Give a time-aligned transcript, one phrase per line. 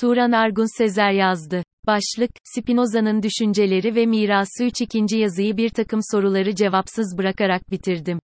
[0.00, 1.62] Turan Argun Sezer yazdı.
[1.86, 8.20] Başlık, Spinoza'nın düşünceleri ve mirası 3 ikinci yazıyı bir takım soruları cevapsız bırakarak bitirdim.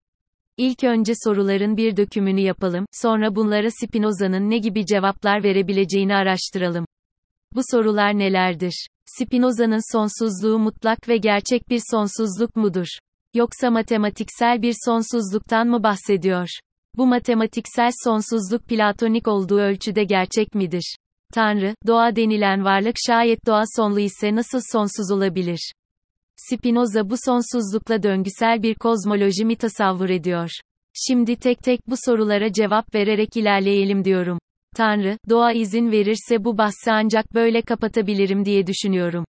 [0.57, 6.85] İlk önce soruların bir dökümünü yapalım, sonra bunlara Spinoza'nın ne gibi cevaplar verebileceğini araştıralım.
[7.55, 8.87] Bu sorular nelerdir?
[9.05, 12.87] Spinoza'nın sonsuzluğu mutlak ve gerçek bir sonsuzluk mudur?
[13.33, 16.47] Yoksa matematiksel bir sonsuzluktan mı bahsediyor?
[16.97, 20.95] Bu matematiksel sonsuzluk platonik olduğu ölçüde gerçek midir?
[21.33, 25.73] Tanrı, doğa denilen varlık şayet doğa sonlu ise nasıl sonsuz olabilir?
[26.35, 30.49] Spinoza bu sonsuzlukla döngüsel bir kozmoloji mi tasavvur ediyor?
[30.93, 34.39] Şimdi tek tek bu sorulara cevap vererek ilerleyelim diyorum.
[34.75, 39.25] Tanrı, doğa izin verirse bu bahsi ancak böyle kapatabilirim diye düşünüyorum.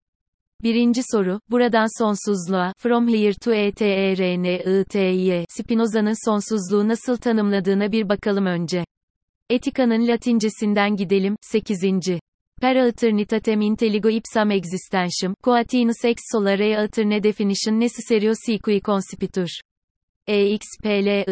[0.63, 8.85] Birinci soru, buradan sonsuzluğa, from here to eternity, Spinoza'nın sonsuzluğu nasıl tanımladığına bir bakalım önce.
[9.53, 12.19] Etika'nın latincesinden gidelim, 8.
[12.61, 19.49] Per aeternitatem intelligo ipsam existentium, coatinus ex solare aeterne definition necessario siqui conspitur.
[20.27, 21.29] EXPLIGATIO.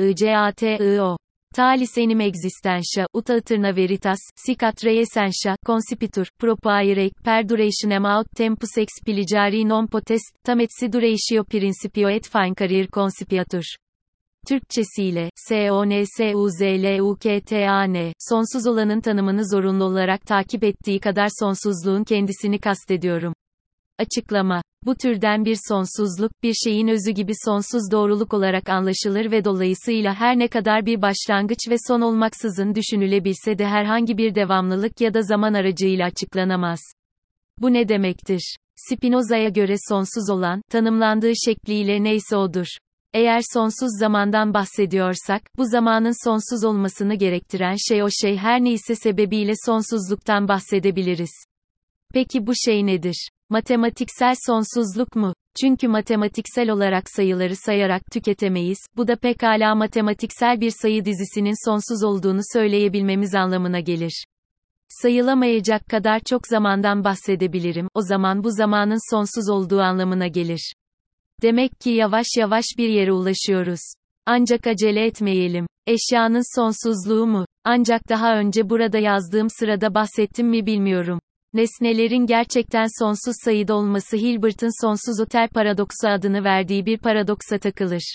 [1.55, 8.79] Talis enim existentia, ut aeterna veritas, sicat re essentia, conspitur, propaire, per durationem aut tempus
[8.79, 13.65] expiligari non potest, tam et si duratio principio et fine career conspiatur.
[14.49, 23.35] Türkçesiyle, S-O-N-S-U-Z-L-U-K-T-A-N, sonsuz olanın tanımını zorunlu olarak takip ettiği kadar sonsuzluğun kendisini kastediyorum.
[23.99, 24.63] Açıklama.
[24.87, 30.39] Bu türden bir sonsuzluk, bir şeyin özü gibi sonsuz doğruluk olarak anlaşılır ve dolayısıyla her
[30.39, 35.55] ne kadar bir başlangıç ve son olmaksızın düşünülebilse de herhangi bir devamlılık ya da zaman
[35.55, 36.81] aracıyla açıklanamaz.
[37.59, 38.57] Bu ne demektir?
[38.77, 42.67] Spinoza'ya göre sonsuz olan, tanımlandığı şekliyle neyse odur.
[43.15, 49.53] Eğer sonsuz zamandan bahsediyorsak, bu zamanın sonsuz olmasını gerektiren şey o şey her neyse sebebiyle
[49.67, 51.31] sonsuzluktan bahsedebiliriz.
[52.15, 53.29] Peki bu şey nedir?
[53.49, 55.35] Matematiksel sonsuzluk mu?
[55.61, 62.41] Çünkü matematiksel olarak sayıları sayarak tüketemeyiz, bu da pekala matematiksel bir sayı dizisinin sonsuz olduğunu
[62.53, 64.25] söyleyebilmemiz anlamına gelir.
[64.89, 70.75] Sayılamayacak kadar çok zamandan bahsedebilirim, o zaman bu zamanın sonsuz olduğu anlamına gelir.
[71.43, 73.81] Demek ki yavaş yavaş bir yere ulaşıyoruz.
[74.27, 75.67] Ancak acele etmeyelim.
[75.87, 77.47] Eşyanın sonsuzluğu mu?
[77.65, 81.21] Ancak daha önce burada yazdığım sırada bahsettim mi bilmiyorum.
[81.55, 88.15] Nesnelerin gerçekten sonsuz sayıda olması Hilbert'ın sonsuz otel paradoksu adını verdiği bir paradoksa takılır.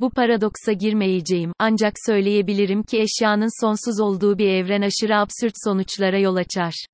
[0.00, 6.36] Bu paradoksa girmeyeceğim, ancak söyleyebilirim ki eşyanın sonsuz olduğu bir evren aşırı absürt sonuçlara yol
[6.36, 6.86] açar.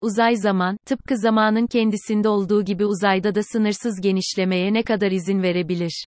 [0.00, 6.04] Uzay zaman, tıpkı zamanın kendisinde olduğu gibi uzayda da sınırsız genişlemeye ne kadar izin verebilir?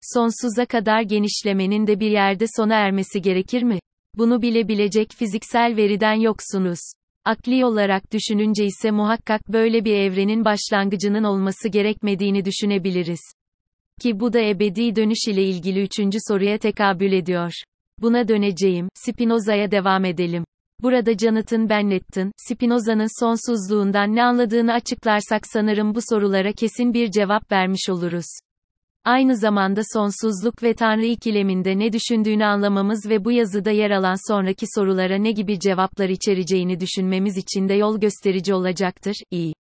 [0.00, 3.78] Sonsuza kadar genişlemenin de bir yerde sona ermesi gerekir mi?
[4.16, 6.78] Bunu bilebilecek fiziksel veriden yoksunuz.
[7.24, 13.20] Akli olarak düşününce ise muhakkak böyle bir evrenin başlangıcının olması gerekmediğini düşünebiliriz.
[14.00, 17.52] Ki bu da ebedi dönüş ile ilgili üçüncü soruya tekabül ediyor.
[17.98, 20.44] Buna döneceğim, Spinoza'ya devam edelim.
[20.82, 27.88] Burada Jonathan Bennett'in, Spinoza'nın sonsuzluğundan ne anladığını açıklarsak sanırım bu sorulara kesin bir cevap vermiş
[27.90, 28.26] oluruz.
[29.04, 34.66] Aynı zamanda sonsuzluk ve Tanrı ikileminde ne düşündüğünü anlamamız ve bu yazıda yer alan sonraki
[34.74, 39.16] sorulara ne gibi cevaplar içereceğini düşünmemiz için de yol gösterici olacaktır.
[39.30, 39.57] İyi.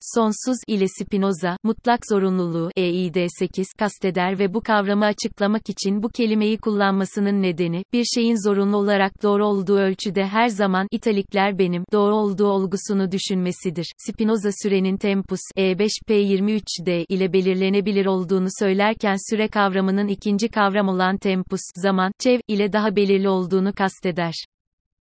[0.00, 6.58] Sonsuz ile Spinoza, mutlak zorunluluğu EID 8 kasteder ve bu kavramı açıklamak için bu kelimeyi
[6.58, 12.46] kullanmasının nedeni, bir şeyin zorunlu olarak doğru olduğu ölçüde her zaman italikler benim doğru olduğu
[12.46, 13.92] olgusunu düşünmesidir.
[13.98, 22.12] Spinoza sürenin tempus E5P23D ile belirlenebilir olduğunu söylerken süre kavramının ikinci kavram olan tempus zaman
[22.18, 24.34] çev ile daha belirli olduğunu kasteder.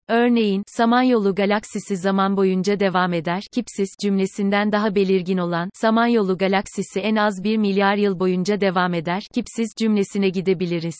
[0.08, 7.16] Örneğin, Samanyolu galaksisi zaman boyunca devam eder, kipsis cümlesinden daha belirgin olan, Samanyolu galaksisi en
[7.16, 10.96] az 1 milyar yıl boyunca devam eder, kipsiz cümlesine gidebiliriz.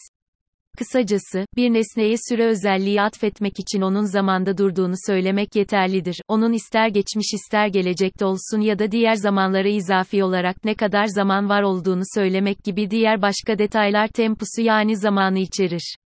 [0.79, 6.21] Kısacası, bir nesneye süre özelliği atfetmek için onun zamanda durduğunu söylemek yeterlidir.
[6.29, 11.49] Onun ister geçmiş ister gelecekte olsun ya da diğer zamanlara izafi olarak ne kadar zaman
[11.49, 15.97] var olduğunu söylemek gibi diğer başka detaylar tempusu yani zamanı içerir.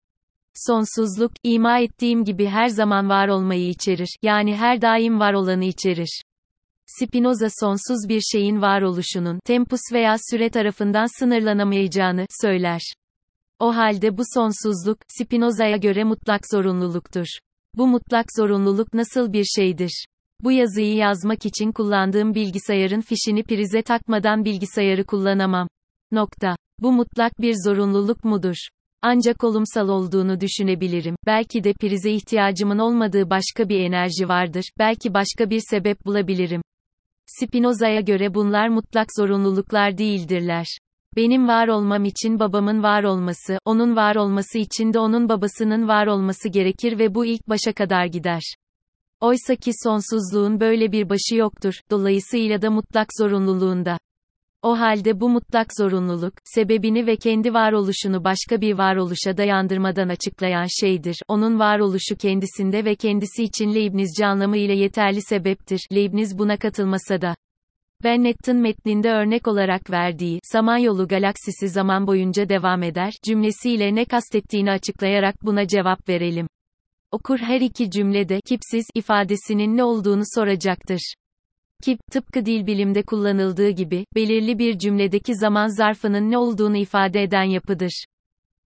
[0.55, 6.23] Sonsuzluk, ima ettiğim gibi her zaman var olmayı içerir, yani her daim var olanı içerir.
[6.87, 12.81] Spinoza sonsuz bir şeyin varoluşunun tempus veya süre tarafından sınırlanamayacağını söyler.
[13.59, 17.27] O halde bu sonsuzluk, Spinoza'ya göre mutlak zorunluluktur.
[17.75, 20.07] Bu mutlak zorunluluk nasıl bir şeydir?
[20.43, 25.69] Bu yazıyı yazmak için kullandığım bilgisayarın fişini prize takmadan bilgisayarı kullanamam.
[26.13, 26.57] Nokta.
[26.79, 28.57] Bu mutlak bir zorunluluk mudur?
[29.03, 31.17] Ancak olumsal olduğunu düşünebilirim.
[31.27, 34.65] Belki de prize ihtiyacımın olmadığı başka bir enerji vardır.
[34.79, 36.63] Belki başka bir sebep bulabilirim.
[37.27, 40.67] Spinoza'ya göre bunlar mutlak zorunluluklar değildirler.
[41.17, 46.07] Benim var olmam için babamın var olması, onun var olması için de onun babasının var
[46.07, 48.43] olması gerekir ve bu ilk başa kadar gider.
[49.21, 53.99] Oysa ki sonsuzluğun böyle bir başı yoktur, dolayısıyla da mutlak zorunluluğunda.
[54.63, 61.17] O halde bu mutlak zorunluluk, sebebini ve kendi varoluşunu başka bir varoluşa dayandırmadan açıklayan şeydir.
[61.29, 65.81] Onun varoluşu kendisinde ve kendisi için Leibnizci anlamıyla yeterli sebeptir.
[65.93, 67.35] Leibniz buna katılmasa da.
[68.05, 75.35] Bennett'in metninde örnek olarak verdiği, Samanyolu galaksisi zaman boyunca devam eder, cümlesiyle ne kastettiğini açıklayarak
[75.43, 76.47] buna cevap verelim.
[77.11, 81.15] Okur her iki cümlede, kipsiz, ifadesinin ne olduğunu soracaktır.
[81.85, 87.43] Kip, tıpkı dil bilimde kullanıldığı gibi, belirli bir cümledeki zaman zarfının ne olduğunu ifade eden
[87.43, 88.05] yapıdır.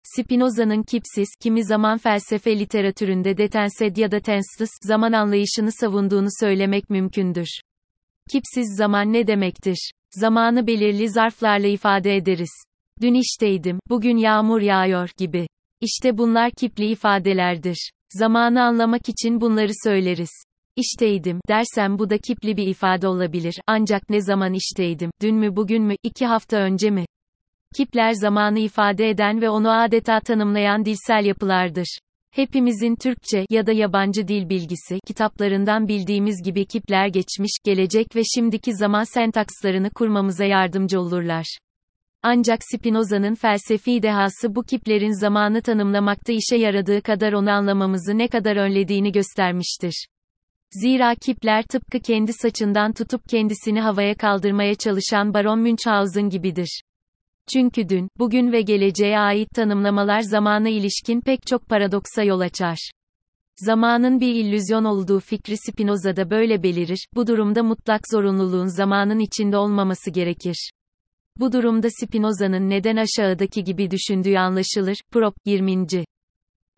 [0.03, 7.49] Spinoza'nın kipsiz, kimi zaman felsefe literatüründe detensed ya da tenseless, zaman anlayışını savunduğunu söylemek mümkündür.
[8.33, 9.91] Kipsiz zaman ne demektir?
[10.11, 12.53] Zamanı belirli zarflarla ifade ederiz.
[13.03, 15.47] Dün işteydim, bugün yağmur yağıyor gibi.
[15.81, 17.91] İşte bunlar kipli ifadelerdir.
[18.11, 20.46] Zamanı anlamak için bunları söyleriz.
[20.77, 23.55] İşteydim dersem bu da kipli bir ifade olabilir.
[23.67, 25.11] Ancak ne zaman işteydim?
[25.23, 25.95] Dün mü bugün mü?
[26.03, 27.05] iki hafta önce mi?
[27.77, 31.99] Kipler zamanı ifade eden ve onu adeta tanımlayan dilsel yapılardır.
[32.31, 38.75] Hepimizin Türkçe ya da yabancı dil bilgisi kitaplarından bildiğimiz gibi kipler geçmiş, gelecek ve şimdiki
[38.75, 41.59] zaman sentakslarını kurmamıza yardımcı olurlar.
[42.23, 48.57] Ancak Spinoza'nın felsefi dehası bu kiplerin zamanı tanımlamakta işe yaradığı kadar onu anlamamızı ne kadar
[48.57, 50.07] önlediğini göstermiştir.
[50.71, 56.81] Zira Kipler tıpkı kendi saçından tutup kendisini havaya kaldırmaya çalışan Baron Münchhausen gibidir.
[57.53, 62.91] Çünkü dün, bugün ve geleceğe ait tanımlamalar zamana ilişkin pek çok paradoksa yol açar.
[63.57, 70.11] Zamanın bir illüzyon olduğu fikri Spinoza'da böyle belirir, bu durumda mutlak zorunluluğun zamanın içinde olmaması
[70.11, 70.71] gerekir.
[71.39, 74.97] Bu durumda Spinoza'nın neden aşağıdaki gibi düşündüğü anlaşılır.
[75.11, 75.87] Prop 20.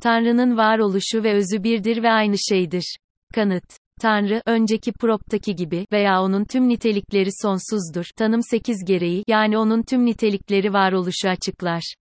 [0.02, 2.96] Tanrı'nın varoluşu ve özü birdir ve aynı şeydir.
[3.34, 3.64] Kanıt.
[4.00, 8.06] Tanrı, önceki proptaki gibi veya onun tüm nitelikleri sonsuzdur.
[8.16, 11.94] Tanım 8 gereği, yani onun tüm nitelikleri varoluşu açıklar.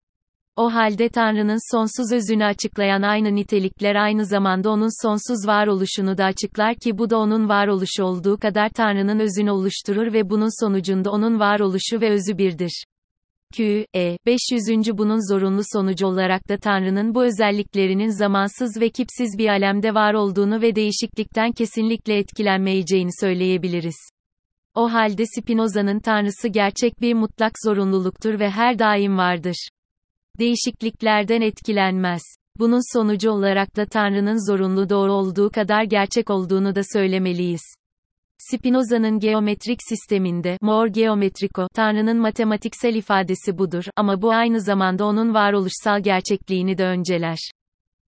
[0.56, 6.75] O halde Tanrı'nın sonsuz özünü açıklayan aynı nitelikler aynı zamanda onun sonsuz varoluşunu da açıklar
[6.75, 12.01] ki bu da onun varoluşu olduğu kadar Tanrı'nın özünü oluşturur ve bunun sonucunda onun varoluşu
[12.01, 12.86] ve özü birdir.
[13.57, 14.98] Q, E, 500.
[14.98, 20.62] bunun zorunlu sonucu olarak da Tanrı'nın bu özelliklerinin zamansız ve kipsiz bir alemde var olduğunu
[20.62, 23.96] ve değişiklikten kesinlikle etkilenmeyeceğini söyleyebiliriz.
[24.75, 29.69] O halde Spinoza'nın Tanrısı gerçek bir mutlak zorunluluktur ve her daim vardır.
[30.40, 32.22] Değişikliklerden etkilenmez.
[32.60, 37.62] Bunun sonucu olarak da Tanrı'nın zorunlu doğru olduğu kadar gerçek olduğunu da söylemeliyiz.
[38.38, 46.04] Spinoza'nın geometrik sisteminde, mor geometriko, Tanrı'nın matematiksel ifadesi budur, ama bu aynı zamanda onun varoluşsal
[46.04, 47.38] gerçekliğini de önceler.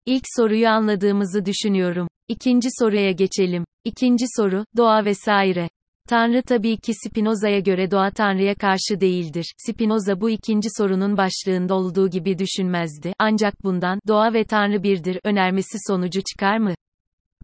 [0.05, 2.07] İlk soruyu anladığımızı düşünüyorum.
[2.27, 3.65] İkinci soruya geçelim.
[3.83, 5.69] İkinci soru, doğa vesaire.
[6.09, 9.53] Tanrı tabii ki Spinoza'ya göre doğa Tanrı'ya karşı değildir.
[9.57, 13.13] Spinoza bu ikinci sorunun başlığında olduğu gibi düşünmezdi.
[13.19, 16.73] Ancak bundan, doğa ve Tanrı birdir, önermesi sonucu çıkar mı?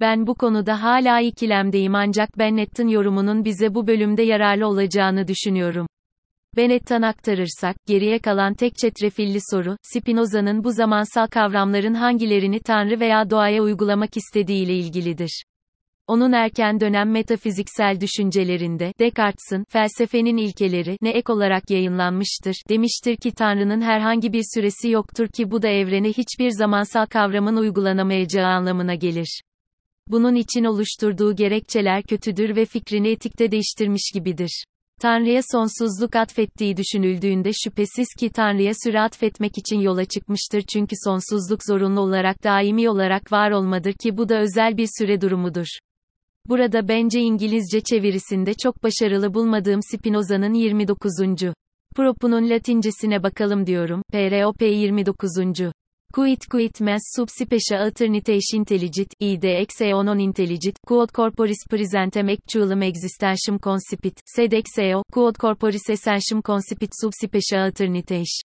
[0.01, 5.87] Ben bu konuda hala ikilemdeyim ancak Bennett'in yorumunun bize bu bölümde yararlı olacağını düşünüyorum.
[6.57, 13.61] Bennett'tan aktarırsak, geriye kalan tek çetrefilli soru, Spinoza'nın bu zamansal kavramların hangilerini Tanrı veya doğaya
[13.61, 15.43] uygulamak istediğiyle ilgilidir.
[16.07, 23.81] Onun erken dönem metafiziksel düşüncelerinde, Descartes'in, felsefenin ilkeleri, ne ek olarak yayınlanmıştır, demiştir ki Tanrı'nın
[23.81, 29.41] herhangi bir süresi yoktur ki bu da evrene hiçbir zamansal kavramın uygulanamayacağı anlamına gelir
[30.07, 34.63] bunun için oluşturduğu gerekçeler kötüdür ve fikrini etikte değiştirmiş gibidir.
[35.01, 41.99] Tanrı'ya sonsuzluk atfettiği düşünüldüğünde şüphesiz ki Tanrı'ya süre atfetmek için yola çıkmıştır çünkü sonsuzluk zorunlu
[41.99, 45.65] olarak daimi olarak var olmadır ki bu da özel bir süre durumudur.
[46.45, 51.11] Burada bence İngilizce çevirisinde çok başarılı bulmadığım Spinoza'nın 29.
[51.95, 54.01] Propunun latincesine bakalım diyorum.
[54.11, 55.29] PROP 29.
[56.13, 63.57] Quid quid mens subspecie alternitation intelligit, id exeo non intelligit, quod corporis presentem actualem existentium
[63.57, 68.43] concipit, sed exeo, quod corporis essentium concipit subspecie alternitation.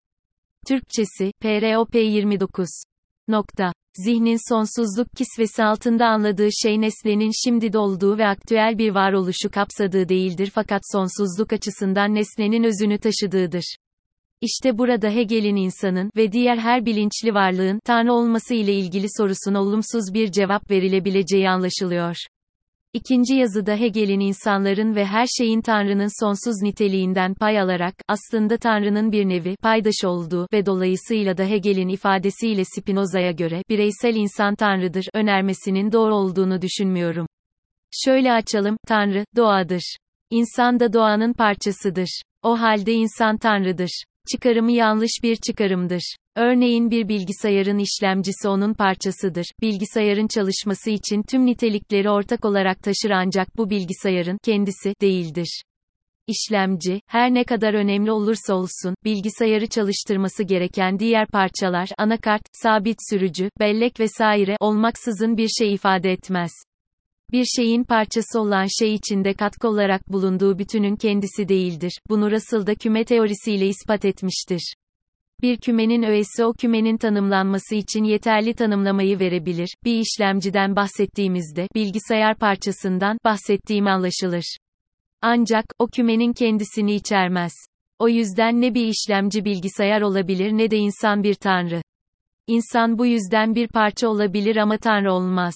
[0.66, 2.68] Türkçesi, PROP 29.
[3.28, 3.73] Nokta.
[4.04, 10.50] Zihnin sonsuzluk kisvesi altında anladığı şey nesnenin şimdi olduğu ve aktüel bir varoluşu kapsadığı değildir
[10.54, 13.76] fakat sonsuzluk açısından nesnenin özünü taşıdığıdır.
[14.40, 20.14] İşte burada Hegel'in insanın ve diğer her bilinçli varlığın Tanrı olması ile ilgili sorusuna olumsuz
[20.14, 22.16] bir cevap verilebileceği anlaşılıyor.
[22.93, 29.28] İkinci yazıda Hegel'in insanların ve her şeyin Tanrı'nın sonsuz niteliğinden pay alarak, aslında Tanrı'nın bir
[29.28, 36.14] nevi, paydaş olduğu ve dolayısıyla da Hegel'in ifadesiyle Spinoza'ya göre, bireysel insan Tanrı'dır, önermesinin doğru
[36.14, 37.26] olduğunu düşünmüyorum.
[38.05, 39.97] Şöyle açalım, Tanrı, doğadır.
[40.31, 42.23] İnsan da doğanın parçasıdır.
[42.43, 44.05] O halde insan Tanrı'dır.
[44.33, 46.16] Çıkarımı yanlış bir çıkarımdır.
[46.37, 49.47] Örneğin bir bilgisayarın işlemcisi onun parçasıdır.
[49.61, 55.62] Bilgisayarın çalışması için tüm nitelikleri ortak olarak taşır ancak bu bilgisayarın kendisi değildir.
[56.26, 63.50] İşlemci, her ne kadar önemli olursa olsun, bilgisayarı çalıştırması gereken diğer parçalar, anakart, sabit sürücü,
[63.61, 66.50] bellek vesaire olmaksızın bir şey ifade etmez.
[67.33, 71.99] Bir şeyin parçası olan şey içinde katkı olarak bulunduğu bütünün kendisi değildir.
[72.09, 74.75] Bunu Russell da küme teorisiyle ispat etmiştir.
[75.42, 79.75] Bir kümenin öğesi o kümenin tanımlanması için yeterli tanımlamayı verebilir.
[79.85, 84.56] Bir işlemciden bahsettiğimizde, bilgisayar parçasından bahsettiğim anlaşılır.
[85.23, 87.52] Ancak, o kümenin kendisini içermez.
[87.99, 91.83] O yüzden ne bir işlemci bilgisayar olabilir ne de insan bir tanrı.
[92.47, 95.54] İnsan bu yüzden bir parça olabilir ama tanrı olmaz.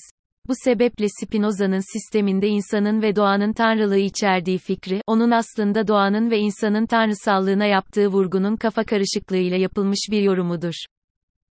[0.48, 6.86] Bu sebeple Spinoza'nın sisteminde insanın ve doğanın tanrılığı içerdiği fikri, onun aslında doğanın ve insanın
[6.86, 10.74] tanrısallığına yaptığı vurgunun kafa karışıklığıyla yapılmış bir yorumudur.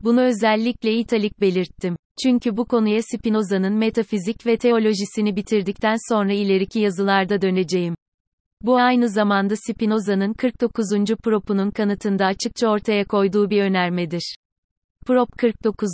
[0.01, 1.97] Bunu özellikle italik belirttim.
[2.23, 7.95] Çünkü bu konuya Spinoza'nın metafizik ve teolojisini bitirdikten sonra ileriki yazılarda döneceğim.
[8.63, 10.87] Bu aynı zamanda Spinoza'nın 49.
[11.25, 14.37] propunun kanıtında açıkça ortaya koyduğu bir önermedir.
[15.07, 15.89] Prop 49.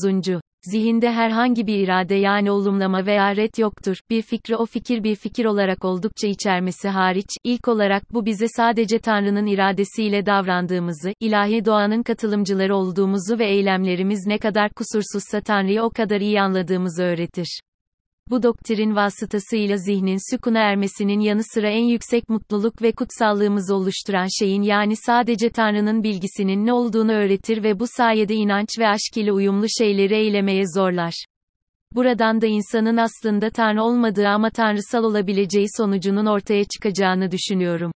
[0.71, 3.97] Zihinde herhangi bir irade yani olumlama veya ret yoktur.
[4.11, 8.99] Bir fikri o fikir bir fikir olarak oldukça içermesi hariç, ilk olarak bu bize sadece
[8.99, 16.21] Tanrı'nın iradesiyle davrandığımızı, ilahi doğanın katılımcıları olduğumuzu ve eylemlerimiz ne kadar kusursuzsa Tanrı'yı o kadar
[16.21, 17.61] iyi anladığımızı öğretir.
[18.31, 24.63] Bu doktrin vasıtasıyla zihnin sükuna ermesinin yanı sıra en yüksek mutluluk ve kutsallığımızı oluşturan şeyin
[24.63, 29.67] yani sadece Tanrı'nın bilgisinin ne olduğunu öğretir ve bu sayede inanç ve aşk ile uyumlu
[29.79, 31.25] şeyleri eylemeye zorlar.
[31.93, 37.93] Buradan da insanın aslında Tanrı olmadığı ama tanrısal olabileceği sonucunun ortaya çıkacağını düşünüyorum.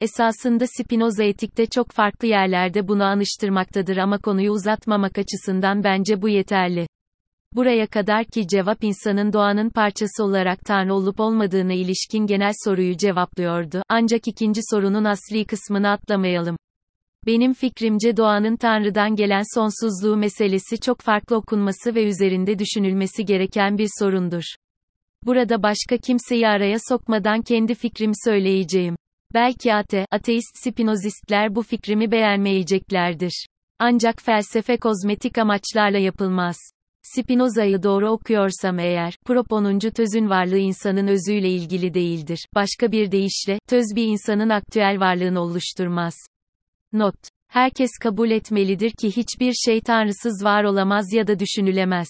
[0.00, 6.86] Esasında Spinoza etikte çok farklı yerlerde bunu anıştırmaktadır ama konuyu uzatmamak açısından bence bu yeterli.
[7.54, 13.82] Buraya kadar ki cevap insanın doğanın parçası olarak Tanrı olup olmadığına ilişkin genel soruyu cevaplıyordu.
[13.88, 16.56] Ancak ikinci sorunun asli kısmını atlamayalım.
[17.26, 23.88] Benim fikrimce doğanın Tanrı'dan gelen sonsuzluğu meselesi çok farklı okunması ve üzerinde düşünülmesi gereken bir
[23.98, 24.42] sorundur.
[25.26, 28.96] Burada başka kimseyi araya sokmadan kendi fikrimi söyleyeceğim.
[29.34, 33.46] Belki ate, ateist spinozistler bu fikrimi beğenmeyeceklerdir.
[33.78, 36.56] Ancak felsefe kozmetik amaçlarla yapılmaz.
[37.02, 39.78] Spinoza'yı doğru okuyorsam eğer, prop 10.
[39.78, 42.46] tözün varlığı insanın özüyle ilgili değildir.
[42.54, 46.14] Başka bir deyişle, töz bir insanın aktüel varlığını oluşturmaz.
[46.92, 47.14] Not.
[47.48, 52.08] Herkes kabul etmelidir ki hiçbir şey tanrısız var olamaz ya da düşünülemez.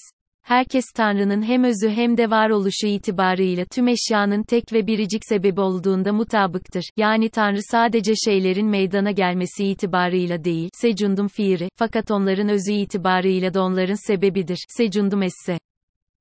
[0.48, 6.12] Herkes Tanrı'nın hem özü hem de varoluşu itibarıyla tüm eşyanın tek ve biricik sebebi olduğunda
[6.12, 6.84] mutabıktır.
[6.96, 13.62] Yani Tanrı sadece şeylerin meydana gelmesi itibarıyla değil, secundum fiiri, fakat onların özü itibarıyla da
[13.62, 14.64] onların sebebidir.
[14.68, 15.58] Secundum esse.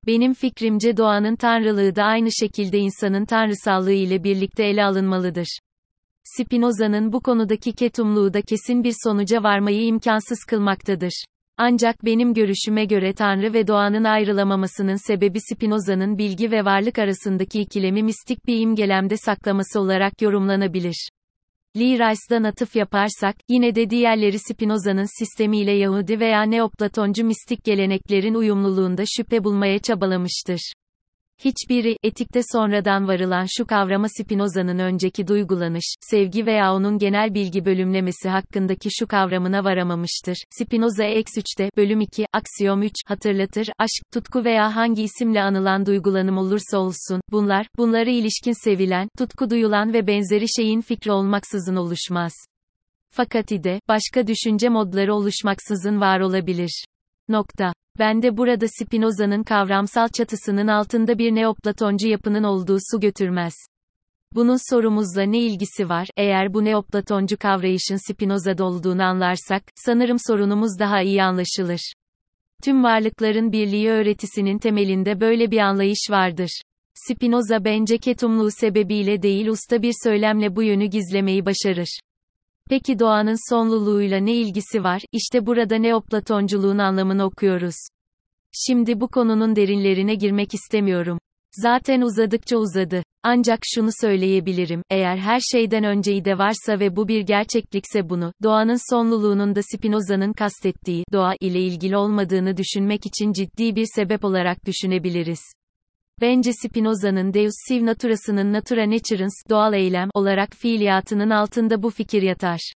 [0.07, 5.59] Benim fikrimce doğanın tanrılığı da aynı şekilde insanın tanrısallığı ile birlikte ele alınmalıdır.
[6.23, 11.25] Spinoza'nın bu konudaki ketumluğu da kesin bir sonuca varmayı imkansız kılmaktadır.
[11.59, 18.03] Ancak benim görüşüme göre Tanrı ve doğanın ayrılamamasının sebebi Spinoza'nın bilgi ve varlık arasındaki ikilemi
[18.03, 21.09] mistik bir imgelemde saklaması olarak yorumlanabilir.
[21.77, 29.03] Lee Rice'dan atıf yaparsak, yine de diğerleri Spinoza'nın sistemiyle Yahudi veya Neoplatoncu mistik geleneklerin uyumluluğunda
[29.17, 30.73] şüphe bulmaya çabalamıştır.
[31.43, 38.29] Hiçbiri, etikte sonradan varılan şu kavrama Spinoza'nın önceki duygulanış, sevgi veya onun genel bilgi bölümlemesi
[38.29, 40.37] hakkındaki şu kavramına varamamıştır.
[40.59, 46.77] Spinoza X3'te, bölüm 2, aksiyom 3, hatırlatır, aşk, tutku veya hangi isimle anılan duygulanım olursa
[46.77, 52.33] olsun, bunlar, bunları ilişkin sevilen, tutku duyulan ve benzeri şeyin fikri olmaksızın oluşmaz.
[53.09, 56.85] Fakat ide, başka düşünce modları oluşmaksızın var olabilir.
[57.29, 57.73] Nokta.
[57.99, 63.53] Ben de burada Spinoza'nın kavramsal çatısının altında bir neoplatoncu yapının olduğu su götürmez.
[64.35, 66.07] Bunun sorumuzla ne ilgisi var?
[66.17, 71.93] Eğer bu neoplatoncu kavrayışın Spinoza'da olduğunu anlarsak, sanırım sorunumuz daha iyi anlaşılır.
[72.63, 76.61] Tüm varlıkların birliği öğretisinin temelinde böyle bir anlayış vardır.
[76.93, 81.99] Spinoza bence ketumluğu sebebiyle değil usta bir söylemle bu yönü gizlemeyi başarır.
[82.69, 85.01] Peki doğanın sonluluğuyla ne ilgisi var?
[85.11, 87.75] İşte burada neoplatonculuğun anlamını okuyoruz.
[88.51, 91.19] Şimdi bu konunun derinlerine girmek istemiyorum.
[91.51, 93.03] Zaten uzadıkça uzadı.
[93.23, 98.93] Ancak şunu söyleyebilirim, eğer her şeyden önceyi de varsa ve bu bir gerçeklikse bunu, doğanın
[98.93, 105.39] sonluluğunun da Spinoza'nın kastettiği, doğa ile ilgili olmadığını düşünmek için ciddi bir sebep olarak düşünebiliriz.
[106.21, 112.73] Bence Spinoza'nın Deus Siv Naturas'ının Natura Naturans, doğal eylem, olarak fiiliyatının altında bu fikir yatar.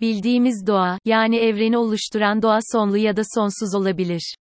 [0.00, 4.34] Bildiğimiz doğa, yani evreni oluşturan doğa sonlu ya da sonsuz olabilir.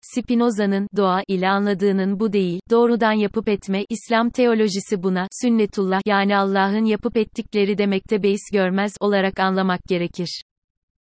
[0.00, 6.84] Spinoza'nın doğa ile anladığının bu değil, doğrudan yapıp etme, İslam teolojisi buna, sünnetullah, yani Allah'ın
[6.84, 10.42] yapıp ettikleri demekte beis görmez, olarak anlamak gerekir.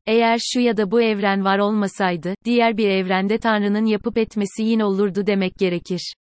[0.07, 4.85] Eğer şu ya da bu evren var olmasaydı, diğer bir evrende Tanrı'nın yapıp etmesi yine
[4.85, 6.15] olurdu demek gerekir.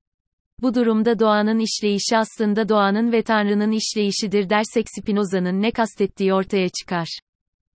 [0.62, 7.07] Bu durumda doğanın işleyişi aslında doğanın ve Tanrı'nın işleyişidir dersek Spinoza'nın ne kastettiği ortaya çıkar.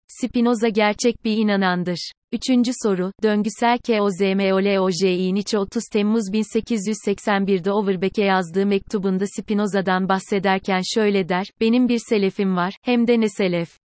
[0.07, 2.11] Spinoza gerçek bir inanandır.
[2.31, 11.45] Üçüncü soru, döngüsel KOZMOLOJI Nietzsche 30 Temmuz 1881'de Overbeck'e yazdığı mektubunda Spinoza'dan bahsederken şöyle der,
[11.61, 13.78] benim bir selefim var, hem de ne selef.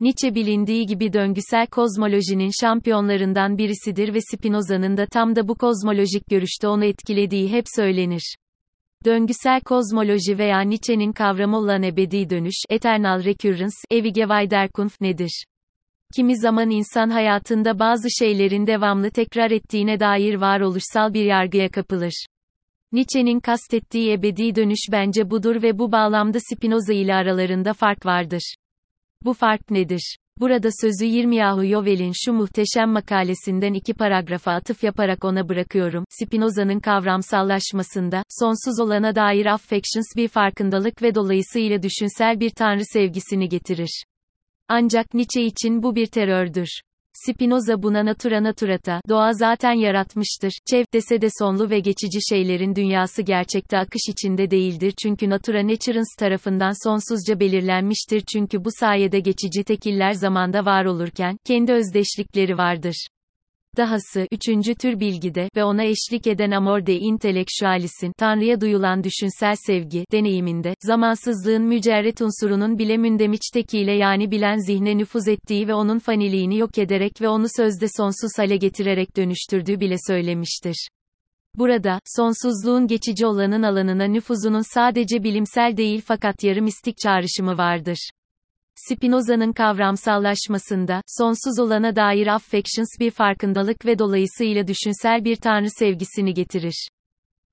[0.00, 6.68] Nietzsche bilindiği gibi döngüsel kozmolojinin şampiyonlarından birisidir ve Spinoza'nın da tam da bu kozmolojik görüşte
[6.68, 8.36] onu etkilediği hep söylenir.
[9.04, 15.44] Döngüsel kozmoloji veya Nietzsche'nin kavramı olan ebedi dönüş, eternal recurrence, ewige Wiederkunft nedir?
[16.16, 22.26] Kimi zaman insan hayatında bazı şeylerin devamlı tekrar ettiğine dair varoluşsal bir yargıya kapılır.
[22.92, 28.54] Nietzsche'nin kastettiği ebedi dönüş bence budur ve bu bağlamda Spinoza ile aralarında fark vardır.
[29.24, 30.16] Bu fark nedir?
[30.40, 36.04] Burada sözü Yirmiyahu Yovel'in şu muhteşem makalesinden iki paragrafa atıf yaparak ona bırakıyorum.
[36.08, 44.04] Spinoza'nın kavramsallaşmasında, sonsuz olana dair affections bir farkındalık ve dolayısıyla düşünsel bir tanrı sevgisini getirir.
[44.68, 46.80] Ancak Nietzsche için bu bir terördür.
[47.24, 53.22] Spinoza buna natura naturata, doğa zaten yaratmıştır, çev, dese de sonlu ve geçici şeylerin dünyası
[53.22, 60.12] gerçekte akış içinde değildir çünkü natura naturans tarafından sonsuzca belirlenmiştir çünkü bu sayede geçici tekiller
[60.12, 63.06] zamanda var olurken, kendi özdeşlikleri vardır.
[63.76, 70.04] Dahası, üçüncü tür bilgide ve ona eşlik eden amor de intellectualis'in, Tanrı'ya duyulan düşünsel sevgi,
[70.12, 76.78] deneyiminde, zamansızlığın mücerret unsurunun bile mündemiçtekiyle yani bilen zihne nüfuz ettiği ve onun faniliğini yok
[76.78, 80.88] ederek ve onu sözde sonsuz hale getirerek dönüştürdüğü bile söylemiştir.
[81.58, 88.10] Burada, sonsuzluğun geçici olanın alanına nüfuzunun sadece bilimsel değil fakat yarı mistik çağrışımı vardır.
[88.76, 96.88] Spinoza'nın kavramsallaşmasında, sonsuz olana dair affections bir farkındalık ve dolayısıyla düşünsel bir tanrı sevgisini getirir.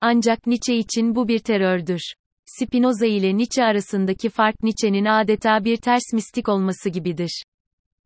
[0.00, 2.00] Ancak Nietzsche için bu bir terördür.
[2.46, 7.42] Spinoza ile Nietzsche arasındaki fark Nietzsche'nin adeta bir ters mistik olması gibidir.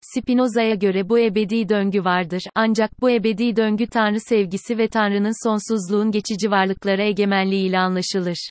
[0.01, 6.11] Spinoza'ya göre bu ebedi döngü vardır, ancak bu ebedi döngü Tanrı sevgisi ve Tanrı'nın sonsuzluğun
[6.11, 8.51] geçici varlıklara egemenliğiyle anlaşılır.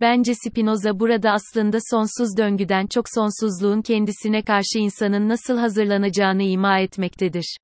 [0.00, 7.56] Bence Spinoza burada aslında sonsuz döngüden çok sonsuzluğun kendisine karşı insanın nasıl hazırlanacağını ima etmektedir.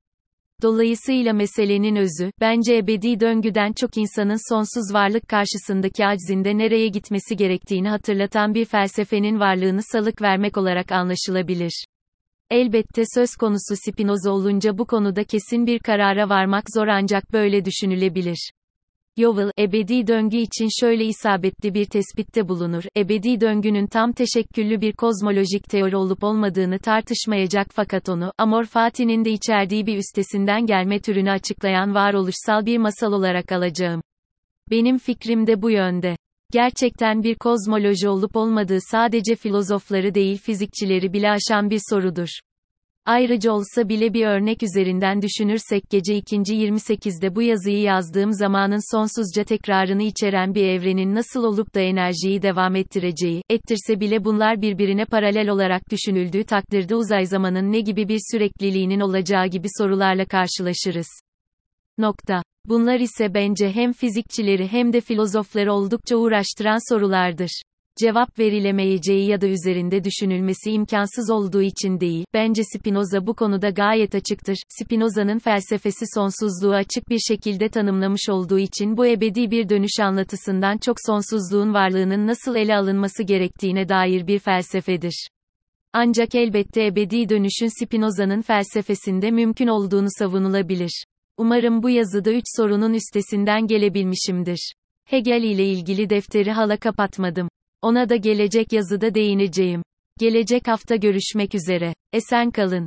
[0.63, 7.89] Dolayısıyla meselenin özü, bence ebedi döngüden çok insanın sonsuz varlık karşısındaki aczinde nereye gitmesi gerektiğini
[7.89, 11.85] hatırlatan bir felsefenin varlığını salık vermek olarak anlaşılabilir.
[12.51, 18.51] Elbette söz konusu Spinoza olunca bu konuda kesin bir karara varmak zor ancak böyle düşünülebilir.
[19.19, 25.65] Yovel, ebedi döngü için şöyle isabetli bir tespitte bulunur, ebedi döngünün tam teşekküllü bir kozmolojik
[25.69, 31.95] teori olup olmadığını tartışmayacak fakat onu, Amor Fati'nin de içerdiği bir üstesinden gelme türünü açıklayan
[31.95, 34.03] varoluşsal bir masal olarak alacağım.
[34.71, 36.17] Benim fikrim de bu yönde.
[36.53, 42.29] Gerçekten bir kozmoloji olup olmadığı sadece filozofları değil fizikçileri bile aşan bir sorudur.
[43.07, 46.37] Ayrıca olsa bile bir örnek üzerinden düşünürsek gece 2.
[46.37, 52.77] 28'de bu yazıyı yazdığım zamanın sonsuzca tekrarını içeren bir evrenin nasıl olup da enerjiyi devam
[52.77, 59.01] ettireceği, ettirse bile bunlar birbirine paralel olarak düşünüldüğü takdirde uzay zamanın ne gibi bir sürekliliğinin
[59.01, 61.09] olacağı gibi sorularla karşılaşırız.
[61.99, 62.43] Nokta.
[62.65, 67.63] Bunlar ise bence hem fizikçileri hem de filozofları oldukça uğraştıran sorulardır
[67.99, 74.15] cevap verilemeyeceği ya da üzerinde düşünülmesi imkansız olduğu için değil, bence Spinoza bu konuda gayet
[74.15, 74.57] açıktır.
[74.69, 80.97] Spinoza'nın felsefesi sonsuzluğu açık bir şekilde tanımlamış olduğu için bu ebedi bir dönüş anlatısından çok
[81.07, 85.29] sonsuzluğun varlığının nasıl ele alınması gerektiğine dair bir felsefedir.
[85.93, 91.05] Ancak elbette ebedi dönüşün Spinoza'nın felsefesinde mümkün olduğunu savunulabilir.
[91.37, 94.73] Umarım bu yazıda üç sorunun üstesinden gelebilmişimdir.
[95.05, 97.49] Hegel ile ilgili defteri hala kapatmadım.
[97.87, 99.83] Ona da gelecek yazıda değineceğim.
[100.19, 101.95] Gelecek hafta görüşmek üzere.
[102.13, 102.87] Esen kalın.